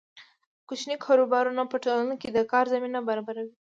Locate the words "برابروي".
3.07-3.53